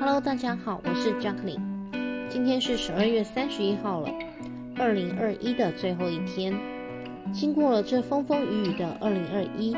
[0.00, 1.58] Hello，大家好，我是 JACKLIN。
[2.28, 4.08] 今天是十二月三十一号了，
[4.76, 6.54] 二零二一的最后一天。
[7.32, 9.76] 经过了这风风雨雨的二零二一，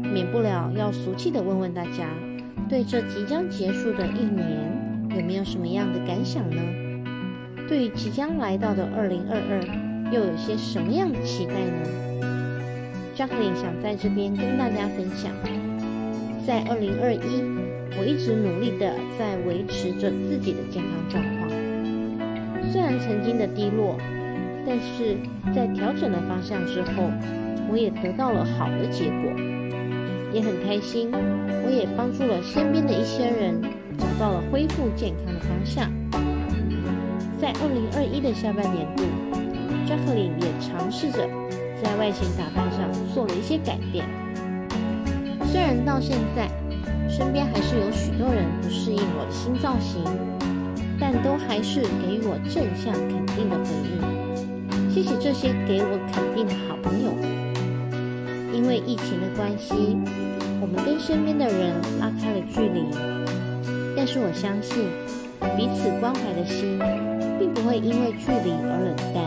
[0.00, 2.08] 免不了要俗气的问问大家，
[2.68, 4.46] 对这即将结束的一年
[5.16, 6.62] 有没有什么样的感想呢？
[7.68, 11.88] 对于即将来到的二零二二，又有些什么样的期待呢
[13.16, 15.32] ？JACKLIN 想在这边跟大家分享，
[16.48, 17.44] 在二零二一，
[18.00, 21.50] 我一直努力的在维持着自己的健康状况，
[22.72, 23.98] 虽然曾经的低落。
[24.66, 25.16] 但是
[25.54, 27.04] 在调整了方向之后，
[27.70, 29.30] 我也得到了好的结果，
[30.32, 31.12] 也很开心。
[31.12, 33.60] 我也帮助了身边的一些人
[33.98, 35.92] 找到了恢复健康的方向。
[37.38, 39.04] 在二零二一的下半年度
[39.84, 41.28] ，Jacqueline 也尝试着
[41.82, 44.06] 在外形打扮上做了一些改变。
[45.50, 46.46] 虽然到现在
[47.08, 50.04] 身边还是有许多人不适应我的新造型，
[51.00, 54.92] 但都还是给予我正向肯定的回应。
[54.92, 57.12] 谢谢这些给我肯定的好朋友。
[58.52, 59.96] 因为疫情的关系，
[60.60, 62.84] 我们跟身边的人拉开了距离。
[63.96, 64.84] 但是我相信，
[65.56, 66.78] 彼此关怀的心，
[67.38, 69.24] 并不会因为距离而冷淡，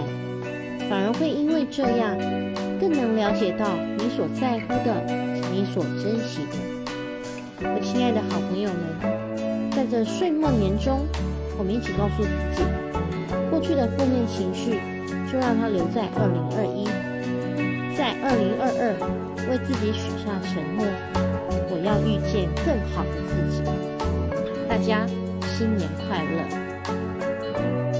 [0.88, 2.16] 反而会因为这样，
[2.82, 5.06] 更能了解到你所在乎的，
[5.54, 6.58] 你所珍惜的。
[7.62, 11.06] 我亲爱的好朋友们，在这岁末年中，
[11.60, 12.64] 我们一起告诉自己，
[13.52, 14.82] 过去的负面情绪。
[15.32, 16.84] 就让它留在二零二一，
[17.96, 18.92] 在二零二二，
[19.50, 20.86] 为自己许下承诺，
[21.70, 23.64] 我要遇见更好的自己。
[24.68, 25.08] 大家
[25.56, 26.71] 新年快乐！